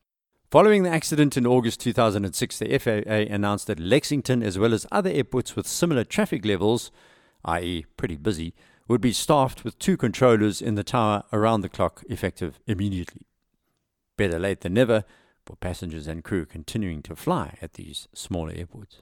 Following 0.50 0.82
the 0.82 0.90
accident 0.90 1.36
in 1.36 1.46
August 1.46 1.80
2006, 1.80 2.58
the 2.58 2.78
FAA 2.78 3.34
announced 3.34 3.66
that 3.66 3.80
Lexington, 3.80 4.42
as 4.42 4.58
well 4.58 4.72
as 4.72 4.86
other 4.90 5.10
airports 5.10 5.56
with 5.56 5.66
similar 5.66 6.04
traffic 6.04 6.44
levels, 6.44 6.90
i.e., 7.44 7.84
pretty 7.96 8.16
busy, 8.16 8.54
would 8.88 9.00
be 9.00 9.12
staffed 9.12 9.64
with 9.64 9.78
two 9.78 9.96
controllers 9.96 10.62
in 10.62 10.74
the 10.74 10.84
tower 10.84 11.22
around 11.32 11.60
the 11.60 11.68
clock, 11.68 12.02
effective 12.08 12.58
immediately. 12.66 13.26
Better 14.16 14.38
late 14.38 14.62
than 14.62 14.74
never 14.74 15.04
for 15.48 15.56
passengers 15.56 16.06
and 16.06 16.22
crew 16.22 16.44
continuing 16.44 17.00
to 17.00 17.16
fly 17.16 17.56
at 17.62 17.72
these 17.72 18.06
smaller 18.12 18.52
airports. 18.54 19.00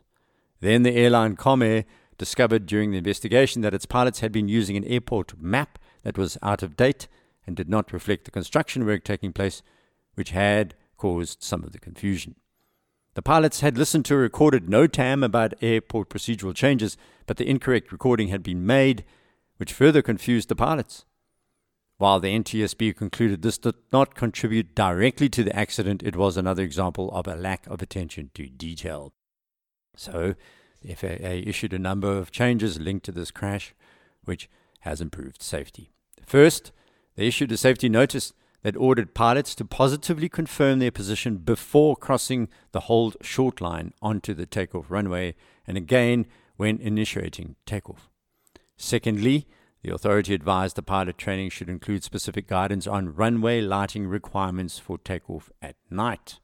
Then 0.60 0.84
the 0.84 0.94
airline 0.94 1.34
Comair 1.34 1.84
discovered 2.18 2.66
during 2.66 2.92
the 2.92 2.98
investigation 2.98 3.62
that 3.62 3.74
its 3.74 3.84
pilots 3.84 4.20
had 4.20 4.30
been 4.30 4.48
using 4.48 4.76
an 4.76 4.84
airport 4.84 5.36
map 5.40 5.76
that 6.04 6.16
was 6.16 6.38
out 6.42 6.62
of 6.62 6.76
date 6.76 7.08
and 7.48 7.56
did 7.56 7.68
not 7.68 7.92
reflect 7.92 8.26
the 8.26 8.30
construction 8.30 8.86
work 8.86 9.02
taking 9.02 9.32
place, 9.32 9.60
which 10.14 10.30
had 10.30 10.76
caused 10.96 11.42
some 11.42 11.64
of 11.64 11.72
the 11.72 11.80
confusion. 11.80 12.36
The 13.14 13.22
pilots 13.22 13.60
had 13.60 13.76
listened 13.76 14.04
to 14.04 14.14
a 14.14 14.18
recorded 14.18 14.66
NOTAM 14.66 15.24
about 15.24 15.54
airport 15.60 16.10
procedural 16.10 16.54
changes, 16.54 16.96
but 17.26 17.38
the 17.38 17.48
incorrect 17.48 17.90
recording 17.90 18.28
had 18.28 18.44
been 18.44 18.64
made, 18.64 19.04
which 19.56 19.72
further 19.72 20.00
confused 20.00 20.48
the 20.48 20.54
pilots. 20.54 21.05
While 21.98 22.20
the 22.20 22.38
NTSB 22.38 22.94
concluded 22.94 23.40
this 23.40 23.56
did 23.56 23.74
not 23.90 24.14
contribute 24.14 24.74
directly 24.74 25.30
to 25.30 25.42
the 25.42 25.56
accident, 25.56 26.02
it 26.02 26.14
was 26.14 26.36
another 26.36 26.62
example 26.62 27.10
of 27.12 27.26
a 27.26 27.34
lack 27.34 27.66
of 27.66 27.80
attention 27.80 28.30
to 28.34 28.48
detail. 28.48 29.14
So, 29.96 30.34
the 30.82 30.94
FAA 30.94 31.48
issued 31.48 31.72
a 31.72 31.78
number 31.78 32.18
of 32.18 32.30
changes 32.30 32.78
linked 32.78 33.06
to 33.06 33.12
this 33.12 33.30
crash, 33.30 33.74
which 34.24 34.50
has 34.80 35.00
improved 35.00 35.42
safety. 35.42 35.90
First, 36.26 36.70
they 37.16 37.28
issued 37.28 37.50
a 37.50 37.56
safety 37.56 37.88
notice 37.88 38.34
that 38.62 38.76
ordered 38.76 39.14
pilots 39.14 39.54
to 39.54 39.64
positively 39.64 40.28
confirm 40.28 40.80
their 40.80 40.90
position 40.90 41.38
before 41.38 41.96
crossing 41.96 42.48
the 42.72 42.80
hold 42.80 43.16
short 43.22 43.60
line 43.60 43.94
onto 44.02 44.34
the 44.34 44.44
takeoff 44.44 44.90
runway 44.90 45.34
and 45.66 45.76
again 45.78 46.26
when 46.56 46.78
initiating 46.78 47.56
takeoff. 47.64 48.10
Secondly, 48.76 49.46
the 49.86 49.94
authority 49.94 50.34
advised 50.34 50.74
the 50.74 50.82
pilot 50.82 51.16
training 51.16 51.48
should 51.48 51.68
include 51.68 52.02
specific 52.02 52.48
guidance 52.48 52.88
on 52.88 53.14
runway 53.14 53.60
lighting 53.60 54.08
requirements 54.08 54.80
for 54.80 54.98
takeoff 54.98 55.48
at 55.62 55.76
night. 55.88 56.40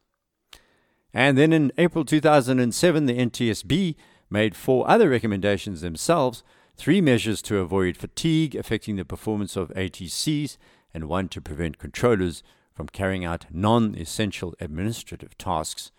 And 1.13 1.37
then 1.37 1.53
in 1.53 1.73
April 1.77 2.05
2007, 2.05 3.07
the 3.07 3.19
NTSB 3.19 3.97
made 4.31 4.55
four 4.55 4.89
other 4.89 5.09
recommendations 5.09 5.81
themselves 5.81 6.45
three 6.77 7.01
measures 7.01 7.43
to 7.43 7.59
avoid 7.59 7.97
fatigue 7.97 8.55
affecting 8.55 8.95
the 8.95 9.05
performance 9.05 9.57
of 9.57 9.71
ATCs, 9.71 10.57
and 10.95 11.09
one 11.09 11.29
to 11.31 11.41
prevent 11.41 11.79
controllers 11.79 12.45
from 12.73 12.87
carrying 12.87 13.25
out 13.25 13.47
non 13.51 13.97
essential 13.97 14.55
administrative 14.61 15.37
tasks 15.37 15.91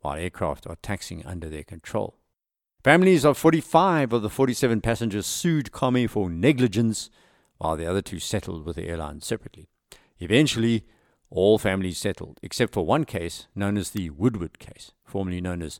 while 0.00 0.16
aircraft 0.16 0.66
are 0.66 0.76
taxiing 0.82 1.24
under 1.24 1.48
their 1.48 1.62
control. 1.62 2.19
Families 2.82 3.26
of 3.26 3.36
45 3.36 4.14
of 4.14 4.22
the 4.22 4.30
47 4.30 4.80
passengers 4.80 5.26
sued 5.26 5.70
Comair 5.70 6.08
for 6.08 6.30
negligence, 6.30 7.10
while 7.58 7.76
the 7.76 7.84
other 7.84 8.00
two 8.00 8.18
settled 8.18 8.64
with 8.64 8.76
the 8.76 8.88
airline 8.88 9.20
separately. 9.20 9.68
Eventually, 10.18 10.86
all 11.28 11.58
families 11.58 11.98
settled, 11.98 12.40
except 12.42 12.72
for 12.72 12.86
one 12.86 13.04
case 13.04 13.48
known 13.54 13.76
as 13.76 13.90
the 13.90 14.08
Woodward 14.08 14.58
case, 14.58 14.92
formerly 15.04 15.42
known 15.42 15.60
as 15.60 15.78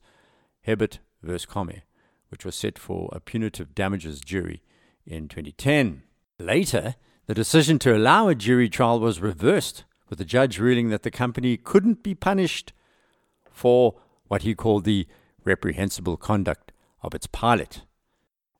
Hebert 0.60 0.98
vs. 1.22 1.46
Comair, 1.46 1.82
which 2.28 2.44
was 2.44 2.54
set 2.54 2.78
for 2.78 3.08
a 3.14 3.20
punitive 3.20 3.74
damages 3.74 4.20
jury 4.20 4.62
in 5.06 5.26
2010. 5.26 6.02
Later, 6.38 6.96
the 7.24 7.32
decision 7.32 7.78
to 7.78 7.96
allow 7.96 8.28
a 8.28 8.34
jury 8.34 8.68
trial 8.68 9.00
was 9.00 9.20
reversed, 9.20 9.84
with 10.10 10.18
the 10.18 10.26
judge 10.26 10.58
ruling 10.58 10.90
that 10.90 11.04
the 11.04 11.10
company 11.10 11.56
couldn't 11.56 12.02
be 12.02 12.14
punished 12.14 12.74
for 13.50 13.94
what 14.28 14.42
he 14.42 14.54
called 14.54 14.84
the 14.84 15.06
reprehensible 15.46 16.18
conduct 16.18 16.69
of 17.02 17.14
its 17.14 17.26
pilot. 17.26 17.82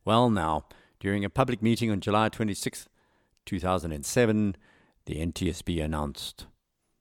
Well, 0.05 0.31
now, 0.31 0.67
during 0.99 1.25
a 1.25 1.31
public 1.31 1.63
meeting 1.63 1.91
on 1.91 2.01
July 2.01 2.29
26, 2.29 2.89
2007, 3.47 4.57
the 5.07 5.15
NTSB 5.15 5.83
announced 5.83 6.47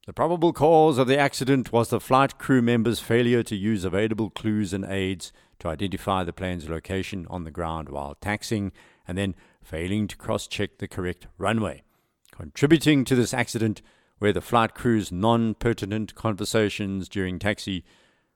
the 0.09 0.13
probable 0.13 0.53
cause 0.53 0.97
of 0.97 1.05
the 1.05 1.19
accident 1.19 1.71
was 1.71 1.89
the 1.89 1.99
flight 1.99 2.39
crew 2.39 2.63
members' 2.63 2.99
failure 2.99 3.43
to 3.43 3.55
use 3.55 3.85
available 3.85 4.31
clues 4.31 4.73
and 4.73 4.83
aids 4.83 5.31
to 5.59 5.67
identify 5.67 6.23
the 6.23 6.33
plane's 6.33 6.67
location 6.67 7.27
on 7.29 7.43
the 7.43 7.51
ground 7.51 7.89
while 7.89 8.15
taxiing 8.15 8.71
and 9.07 9.19
then 9.19 9.35
failing 9.61 10.07
to 10.07 10.17
cross 10.17 10.47
check 10.47 10.79
the 10.79 10.87
correct 10.87 11.27
runway. 11.37 11.83
Contributing 12.31 13.05
to 13.05 13.13
this 13.13 13.35
accident 13.35 13.83
were 14.19 14.33
the 14.33 14.41
flight 14.41 14.73
crew's 14.73 15.11
non 15.11 15.53
pertinent 15.53 16.15
conversations 16.15 17.07
during 17.07 17.37
taxi, 17.37 17.85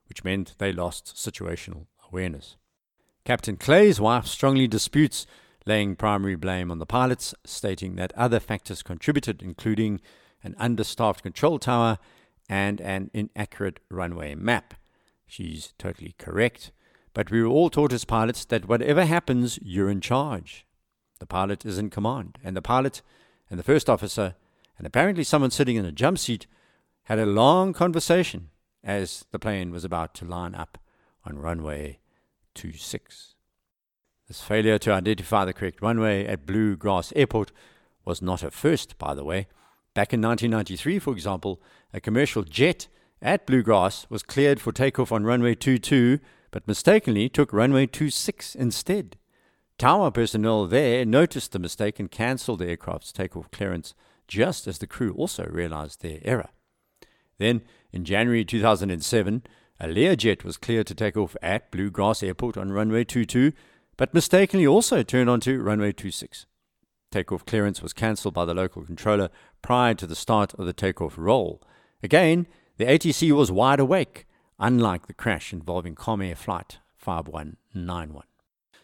which 0.08 0.24
meant 0.24 0.54
they 0.60 0.72
lost 0.72 1.16
situational 1.16 1.88
awareness. 2.08 2.56
Captain 3.26 3.56
Clay's 3.56 4.02
wife 4.02 4.26
strongly 4.26 4.68
disputes, 4.68 5.26
laying 5.66 5.96
primary 5.96 6.36
blame 6.36 6.70
on 6.70 6.80
the 6.80 6.86
pilots, 6.86 7.34
stating 7.46 7.96
that 7.96 8.12
other 8.18 8.38
factors 8.38 8.84
contributed, 8.84 9.42
including 9.42 10.02
an 10.44 10.56
understaffed 10.58 11.24
control 11.24 11.58
tower 11.58 12.00
and 12.50 12.82
an 12.82 13.10
inaccurate 13.14 13.80
runway 13.90 14.36
map. 14.36 14.74
She's 15.26 15.74
totally 15.78 16.16
correct, 16.18 16.74
but 17.14 17.32
we 17.32 17.42
were 17.42 17.48
all 17.48 17.70
taught 17.70 17.94
as 17.94 18.04
pilots 18.04 18.44
that 18.46 18.68
whatever 18.68 19.06
happens, 19.06 19.58
you're 19.62 19.90
in 19.90 20.02
charge. 20.02 20.66
The 21.20 21.26
pilot 21.26 21.66
is 21.66 21.78
in 21.78 21.90
command, 21.90 22.38
and 22.44 22.58
the 22.58 22.62
pilot 22.62 23.02
and 23.50 23.58
the 23.58 23.64
first 23.64 23.90
officer, 23.90 24.36
and 24.78 24.86
apparently 24.86 25.24
someone 25.24 25.52
sitting 25.52 25.78
in 25.78 25.86
a 25.86 25.94
jump 25.94 26.18
seat, 26.18 26.46
had 27.04 27.20
a 27.20 27.26
long 27.26 27.72
conversation 27.72 28.50
as 28.84 29.24
the 29.32 29.40
plane 29.40 29.72
was 29.72 29.86
about 29.86 30.14
to 30.16 30.26
line 30.26 30.56
up 30.56 30.78
on 31.26 31.40
runway 31.40 32.00
26. 32.56 33.36
This 34.28 34.42
failure 34.42 34.78
to 34.80 34.94
identify 34.94 35.46
the 35.46 35.54
correct 35.54 35.82
runway 35.82 36.26
at 36.26 36.46
Blue 36.46 36.76
Grass 36.76 37.12
Airport 37.16 37.52
was 38.06 38.22
not 38.22 38.44
a 38.44 38.52
first, 38.52 38.98
by 38.98 39.14
the 39.14 39.24
way. 39.24 39.48
Back 39.94 40.14
in 40.14 40.22
1993, 40.22 41.00
for 41.00 41.14
example, 41.14 41.62
a 41.94 42.02
commercial 42.02 42.44
jet 42.44 42.88
at 43.22 43.46
Bluegrass 43.46 44.08
was 44.10 44.24
cleared 44.24 44.60
for 44.60 44.72
takeoff 44.72 45.12
on 45.12 45.24
runway 45.24 45.56
22, 45.56 46.20
but 46.52 46.68
mistakenly 46.68 47.30
took 47.30 47.54
runway 47.54 47.86
26 47.86 48.56
instead. 48.56 49.18
Tower 49.78 50.12
personnel 50.12 50.68
there 50.68 51.06
noticed 51.06 51.52
the 51.52 51.60
mistake 51.60 52.00
and 52.00 52.12
cancelled 52.12 52.60
the 52.60 52.68
aircraft's 52.68 53.12
takeoff 53.12 53.50
clearance 53.52 53.94
just 54.28 54.68
as 54.68 54.78
the 54.78 54.88
crew 54.88 55.14
also 55.14 55.46
realized 55.46 56.02
their 56.02 56.20
error. 56.24 56.50
Then, 57.38 57.62
in 57.92 58.06
January 58.06 58.46
2007, 58.46 59.44
a 59.80 59.88
Learjet 59.88 60.44
was 60.44 60.58
cleared 60.58 60.88
to 60.88 60.96
take 60.96 61.18
off 61.18 61.36
at 61.42 61.72
Bluegrass 61.72 62.24
Airport 62.24 62.58
on 62.58 62.72
runway 62.72 63.04
22, 63.04 63.54
but 63.98 64.14
mistakenly 64.14 64.68
also 64.68 65.04
turned 65.04 65.30
onto 65.30 65.62
runway 65.62 65.92
26. 65.92 66.46
Takeoff 67.12 67.46
clearance 67.46 67.82
was 67.82 67.94
cancelled 67.94 68.34
by 68.34 68.46
the 68.46 68.54
local 68.54 68.84
controller 68.84 69.30
prior 69.62 69.94
to 69.94 70.08
the 70.08 70.16
start 70.16 70.54
of 70.56 70.66
the 70.66 70.74
takeoff 70.74 71.16
roll. 71.18 71.62
Again, 72.02 72.48
the 72.78 72.86
ATC 72.86 73.32
was 73.32 73.52
wide 73.52 73.80
awake, 73.80 74.26
unlike 74.60 75.08
the 75.08 75.14
crash 75.14 75.54
involving 75.54 75.96
Comair 75.96 76.36
Flight 76.36 76.80
5191. 76.98 78.24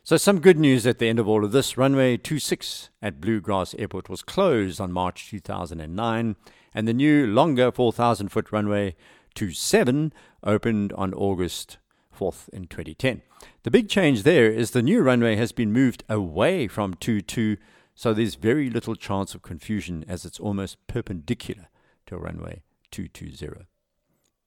So, 0.03 0.17
some 0.17 0.41
good 0.41 0.58
news 0.58 0.88
at 0.88 1.00
the 1.00 1.08
end 1.08 1.19
of 1.19 1.27
all 1.27 1.43
of 1.43 1.51
this. 1.51 1.77
Runway 1.77 2.17
26 2.17 2.89
at 3.01 3.22
Bluegrass 3.22 3.75
Airport 3.75 4.10
was 4.10 4.24
closed 4.24 4.81
on 4.81 4.91
March 4.91 5.29
2009, 5.29 6.36
and 6.74 6.88
the 6.88 6.93
new, 6.93 7.27
longer 7.27 7.72
4,000 7.72 8.29
foot 8.29 8.51
runway 8.51 8.96
27 9.39 10.12
opened 10.43 10.91
on 10.93 11.13
August 11.13 11.77
4th 12.13 12.50
in 12.50 12.67
2010. 12.67 13.22
The 13.63 13.72
big 13.72 13.88
change 13.88 14.24
there 14.24 14.51
is 14.51 14.72
the 14.72 14.81
new 14.81 15.01
runway 15.01 15.38
has 15.38 15.53
been 15.53 15.72
moved 15.72 16.03
away 16.10 16.67
from 16.67 16.96
22, 16.96 17.55
so 17.96 18.13
there's 18.13 18.36
very 18.36 18.69
little 18.69 18.96
chance 18.96 19.34
of 19.34 19.41
confusion 19.41 20.03
as 20.10 20.25
it's 20.25 20.41
almost 20.41 20.75
perpendicular 20.88 21.69
to 22.08 22.17
runway 22.17 22.63
220. 22.91 23.65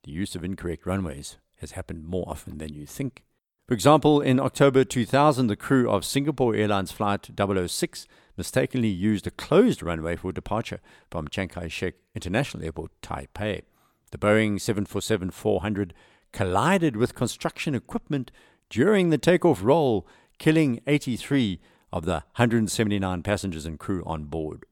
The 0.05 0.11
use 0.11 0.35
of 0.35 0.45
incorrect 0.45 0.85
runways 0.85 1.39
has 1.61 1.71
happened 1.71 2.05
more 2.05 2.29
often 2.29 2.59
than 2.59 2.75
you 2.75 2.85
think. 2.85 3.25
For 3.67 3.73
example, 3.73 4.21
in 4.21 4.39
October 4.39 4.85
2000, 4.85 5.47
the 5.47 5.57
crew 5.57 5.91
of 5.91 6.05
Singapore 6.05 6.55
Airlines 6.55 6.93
Flight 6.93 7.31
006 7.35 8.07
mistakenly 8.37 8.89
used 8.89 9.27
a 9.27 9.31
closed 9.31 9.83
runway 9.83 10.17
for 10.17 10.33
departure 10.33 10.81
from 11.11 11.29
Chiang 11.29 11.49
Kai 11.49 11.69
shek 11.69 11.95
International 12.15 12.63
Airport, 12.63 12.91
Taipei. 13.01 13.63
The 14.13 14.19
Boeing 14.19 14.61
747 14.61 15.31
400 15.31 15.95
collided 16.33 16.97
with 16.97 17.15
construction 17.15 17.75
equipment 17.75 18.31
during 18.71 19.09
the 19.09 19.19
takeoff 19.19 19.63
roll, 19.63 20.07
killing 20.39 20.81
83 20.87 21.61
of 21.93 22.05
the 22.05 22.25
179 22.37 23.23
passengers 23.23 23.67
and 23.67 23.79
crew 23.79 24.03
on 24.07 24.25
board. 24.25 24.65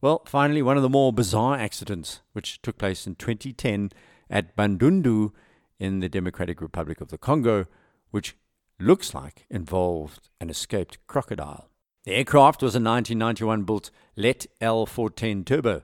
Well, 0.00 0.22
finally, 0.26 0.62
one 0.62 0.76
of 0.76 0.82
the 0.82 0.88
more 0.88 1.12
bizarre 1.12 1.56
accidents, 1.56 2.20
which 2.32 2.62
took 2.62 2.78
place 2.78 3.06
in 3.06 3.16
2010 3.16 3.90
at 4.30 4.56
Bandundu 4.56 5.32
in 5.78 6.00
the 6.00 6.08
Democratic 6.08 6.60
Republic 6.60 7.00
of 7.00 7.08
the 7.08 7.18
Congo, 7.18 7.66
which 8.10 8.36
looks 8.78 9.14
like 9.14 9.46
involved 9.50 10.28
an 10.40 10.48
escaped 10.48 10.98
crocodile. 11.06 11.68
The 12.04 12.14
aircraft 12.14 12.62
was 12.62 12.74
a 12.74 12.78
1991 12.78 13.62
built 13.62 13.90
Let 14.16 14.46
L410 14.60 15.44
Turbo, 15.44 15.82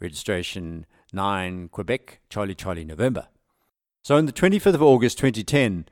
registration 0.00 0.86
9 1.16 1.68
Quebec, 1.70 2.20
Charlie 2.30 2.54
Charlie 2.54 2.84
November. 2.84 3.26
So 4.02 4.16
on 4.16 4.26
the 4.26 4.32
25th 4.32 4.74
of 4.74 4.82
August 4.82 5.18
2010, 5.18 5.86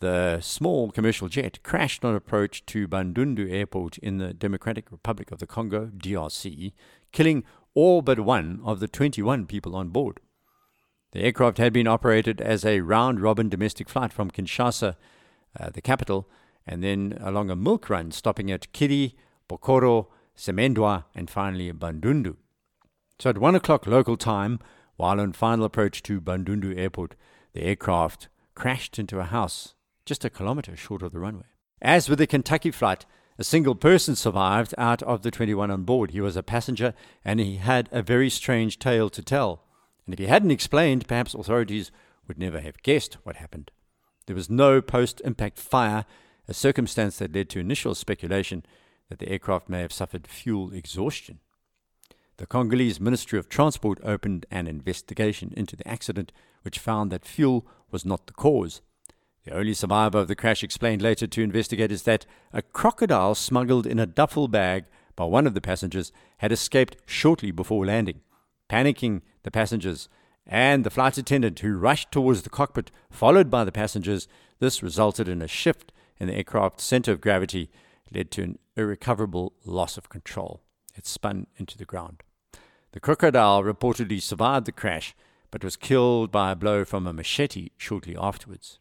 the 0.00 0.40
small 0.42 0.90
commercial 0.90 1.28
jet 1.28 1.62
crashed 1.62 2.04
on 2.04 2.14
approach 2.14 2.66
to 2.66 2.86
Bandundu 2.86 3.50
Airport 3.50 3.96
in 3.98 4.18
the 4.18 4.34
Democratic 4.34 4.92
Republic 4.92 5.30
of 5.30 5.38
the 5.38 5.46
Congo, 5.46 5.86
DRC, 5.96 6.72
killing 7.12 7.44
all 7.74 8.02
but 8.02 8.20
one 8.20 8.60
of 8.64 8.80
the 8.80 8.88
21 8.88 9.46
people 9.46 9.74
on 9.74 9.88
board. 9.88 10.20
The 11.12 11.20
aircraft 11.20 11.58
had 11.58 11.72
been 11.72 11.86
operated 11.86 12.40
as 12.40 12.64
a 12.64 12.80
round 12.80 13.20
robin 13.20 13.48
domestic 13.48 13.88
flight 13.88 14.12
from 14.12 14.30
Kinshasa, 14.30 14.96
uh, 15.58 15.70
the 15.70 15.80
capital, 15.80 16.28
and 16.66 16.82
then 16.82 17.16
along 17.20 17.48
a 17.48 17.56
milk 17.56 17.88
run, 17.88 18.10
stopping 18.10 18.50
at 18.50 18.72
Kiri, 18.72 19.14
Bokoro, 19.48 20.08
Semendwa, 20.36 21.04
and 21.14 21.30
finally 21.30 21.72
Bandundu. 21.72 22.36
So 23.18 23.30
at 23.30 23.38
1 23.38 23.54
o'clock 23.54 23.86
local 23.86 24.16
time, 24.16 24.58
while 24.96 25.20
on 25.20 25.32
final 25.32 25.64
approach 25.64 26.02
to 26.04 26.20
Bandundu 26.20 26.76
Airport, 26.76 27.14
the 27.52 27.62
aircraft 27.62 28.28
crashed 28.54 28.98
into 28.98 29.20
a 29.20 29.24
house 29.24 29.74
just 30.06 30.24
a 30.24 30.30
kilometre 30.30 30.76
short 30.76 31.02
of 31.02 31.12
the 31.12 31.18
runway. 31.18 31.46
As 31.80 32.08
with 32.08 32.18
the 32.18 32.26
Kentucky 32.26 32.70
flight, 32.70 33.06
a 33.38 33.44
single 33.44 33.74
person 33.74 34.14
survived 34.14 34.74
out 34.78 35.02
of 35.02 35.22
the 35.22 35.30
21 35.30 35.70
on 35.70 35.82
board. 35.84 36.10
He 36.10 36.20
was 36.20 36.36
a 36.36 36.42
passenger 36.42 36.94
and 37.24 37.40
he 37.40 37.56
had 37.56 37.88
a 37.90 38.02
very 38.02 38.30
strange 38.30 38.78
tale 38.78 39.10
to 39.10 39.22
tell. 39.22 39.64
And 40.04 40.12
if 40.12 40.18
he 40.18 40.26
hadn't 40.26 40.50
explained, 40.50 41.08
perhaps 41.08 41.34
authorities 41.34 41.90
would 42.28 42.38
never 42.38 42.60
have 42.60 42.82
guessed 42.82 43.14
what 43.24 43.36
happened. 43.36 43.70
There 44.26 44.36
was 44.36 44.50
no 44.50 44.80
post 44.80 45.20
impact 45.24 45.58
fire, 45.58 46.04
a 46.46 46.54
circumstance 46.54 47.18
that 47.18 47.34
led 47.34 47.48
to 47.50 47.60
initial 47.60 47.94
speculation 47.94 48.64
that 49.08 49.18
the 49.18 49.28
aircraft 49.28 49.68
may 49.68 49.80
have 49.80 49.92
suffered 49.92 50.26
fuel 50.26 50.72
exhaustion. 50.72 51.40
The 52.36 52.46
Congolese 52.46 53.00
Ministry 53.00 53.38
of 53.38 53.48
Transport 53.48 54.00
opened 54.02 54.44
an 54.50 54.66
investigation 54.66 55.54
into 55.56 55.76
the 55.76 55.86
accident, 55.86 56.32
which 56.62 56.80
found 56.80 57.12
that 57.12 57.24
fuel 57.24 57.64
was 57.92 58.04
not 58.04 58.26
the 58.26 58.32
cause. 58.32 58.80
The 59.44 59.54
only 59.54 59.72
survivor 59.72 60.18
of 60.18 60.26
the 60.26 60.34
crash 60.34 60.64
explained 60.64 61.00
later 61.00 61.28
to 61.28 61.42
investigators 61.42 62.02
that 62.02 62.26
a 62.52 62.60
crocodile 62.60 63.36
smuggled 63.36 63.86
in 63.86 64.00
a 64.00 64.06
duffel 64.06 64.48
bag 64.48 64.86
by 65.14 65.26
one 65.26 65.46
of 65.46 65.54
the 65.54 65.60
passengers 65.60 66.10
had 66.38 66.50
escaped 66.50 66.96
shortly 67.06 67.52
before 67.52 67.86
landing. 67.86 68.20
Panicking, 68.68 69.22
the 69.44 69.52
passengers 69.52 70.08
and 70.44 70.82
the 70.82 70.90
flight 70.90 71.16
attendant 71.16 71.60
who 71.60 71.76
rushed 71.76 72.10
towards 72.10 72.42
the 72.42 72.50
cockpit, 72.50 72.90
followed 73.10 73.48
by 73.48 73.62
the 73.64 73.70
passengers, 73.70 74.26
this 74.58 74.82
resulted 74.82 75.28
in 75.28 75.40
a 75.40 75.46
shift 75.46 75.92
in 76.18 76.26
the 76.26 76.34
aircraft's 76.34 76.82
center 76.82 77.12
of 77.12 77.20
gravity, 77.20 77.70
led 78.12 78.32
to 78.32 78.42
an 78.42 78.58
irrecoverable 78.76 79.52
loss 79.64 79.96
of 79.96 80.08
control. 80.08 80.63
It 80.94 81.06
spun 81.06 81.46
into 81.56 81.76
the 81.76 81.84
ground. 81.84 82.22
The 82.92 83.00
crocodile 83.00 83.62
reportedly 83.62 84.22
survived 84.22 84.66
the 84.66 84.72
crash, 84.72 85.14
but 85.50 85.64
was 85.64 85.76
killed 85.76 86.30
by 86.30 86.52
a 86.52 86.56
blow 86.56 86.84
from 86.84 87.06
a 87.06 87.12
machete 87.12 87.70
shortly 87.76 88.16
afterwards. 88.16 88.78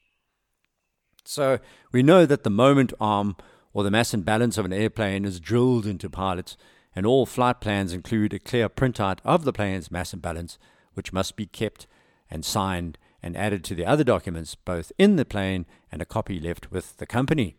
So 1.26 1.60
we 1.92 2.04
know 2.04 2.26
that 2.26 2.44
the 2.44 2.50
moment 2.50 2.94
arm 3.00 3.36
or 3.74 3.84
the 3.84 3.92
mass 3.92 4.14
and 4.14 4.24
balance 4.24 4.58
of 4.58 4.66
an 4.66 4.74
airplane 4.74 5.26
is 5.26 5.40
drilled 5.40 5.86
into 5.88 6.10
pilots, 6.10 6.58
and 6.96 7.06
all 7.06 7.26
flight 7.26 7.60
plans 7.60 7.94
include 7.94 8.34
a 8.34 8.40
clear 8.40 8.70
printout 8.70 9.20
of 9.24 9.46
the 9.46 9.54
plane's 9.54 9.90
mass 9.90 10.14
and 10.14 10.22
balance, 10.22 10.60
which 10.94 11.14
must 11.14 11.36
be 11.36 11.48
kept 11.48 11.88
and 12.30 12.46
signed 12.46 12.98
and 13.22 13.38
added 13.38 13.64
to 13.64 13.74
the 13.74 13.86
other 13.86 14.04
documents 14.04 14.54
both 14.54 14.92
in 14.98 15.16
the 15.16 15.26
plane 15.26 15.66
and 15.92 16.02
a 16.02 16.06
copy 16.06 16.40
left 16.40 16.72
with 16.72 16.98
the 16.98 17.06
company. 17.06 17.56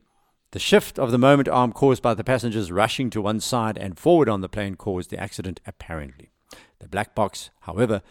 The 0.55 0.61
shift 0.61 1.01
of 1.01 1.11
the 1.11 1.19
moment 1.19 1.49
arm 1.49 1.73
caused 1.73 2.01
by 2.01 2.15
the 2.15 2.23
passengers 2.23 2.71
rushing 2.71 3.11
to 3.11 3.21
one 3.21 3.41
side 3.41 3.77
and 3.77 3.99
forward 3.99 4.29
on 4.29 4.41
the 4.41 4.49
plane 4.49 4.77
caused 4.77 5.11
the 5.11 5.19
accident, 5.19 5.59
apparently. 5.67 6.31
The 6.79 6.87
black 6.87 7.13
box, 7.13 7.51
however, 7.63 8.03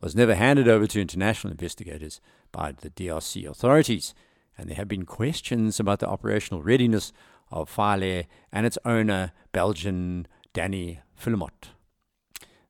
was 0.00 0.14
never 0.14 0.36
handed 0.36 0.68
over 0.68 0.86
to 0.86 1.00
international 1.00 1.50
investigators 1.50 2.20
by 2.52 2.70
the 2.70 2.90
DRC 2.90 3.50
authorities, 3.50 4.14
and 4.56 4.68
there 4.68 4.76
have 4.76 4.86
been 4.86 5.06
questions 5.06 5.80
about 5.80 5.98
the 5.98 6.06
operational 6.06 6.62
readiness 6.62 7.12
of 7.50 7.68
Filair 7.68 8.26
and 8.52 8.64
its 8.64 8.78
owner, 8.84 9.32
Belgian 9.50 10.28
Danny 10.52 11.00
Philemotte. 11.16 11.70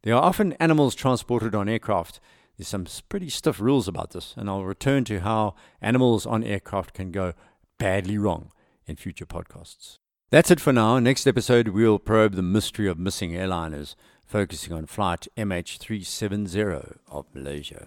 There 0.05 0.15
are 0.15 0.23
often 0.23 0.55
animals 0.55 0.95
transported 0.95 1.55
on 1.55 1.69
aircraft. 1.69 2.19
There's 2.57 2.69
some 2.69 2.87
pretty 3.11 3.29
stiff 3.29 3.61
rules 3.61 3.89
about 3.89 4.13
this, 4.13 4.33
and 4.39 4.49
I'll 4.49 4.65
return 4.65 5.05
to 5.05 5.21
how 5.21 5.55
animals 5.83 6.25
on 6.25 6.43
aircraft 6.43 6.95
can 6.95 7.13
go 7.13 7.35
badly 7.77 8.17
wrong 8.17 8.53
in 8.89 8.97
future 8.97 9.27
podcasts. 9.27 9.99
That's 10.31 10.51
it 10.51 10.61
for 10.61 10.73
now. 10.73 10.99
Next 10.99 11.27
episode, 11.27 11.69
we'll 11.69 11.99
probe 11.99 12.35
the 12.35 12.43
mystery 12.43 12.89
of 12.89 12.99
missing 12.99 13.33
airliners, 13.33 13.95
focusing 14.27 14.73
on 14.73 14.87
flight 14.87 15.27
MH370 15.37 16.99
of 17.11 17.27
Malaysia. 17.35 17.87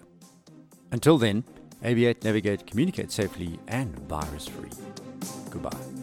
Until 0.90 1.18
then, 1.18 1.44
aviate, 1.84 2.24
navigate, 2.24 2.66
communicate 2.66 3.12
safely, 3.12 3.58
and 3.68 3.98
virus 4.08 4.48
free. 4.48 4.70
Goodbye. 5.50 6.01